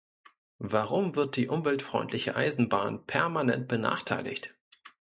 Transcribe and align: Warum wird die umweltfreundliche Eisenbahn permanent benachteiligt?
Warum 0.57 1.15
wird 1.15 1.35
die 1.35 1.47
umweltfreundliche 1.47 2.35
Eisenbahn 2.35 3.05
permanent 3.05 3.67
benachteiligt? 3.67 4.55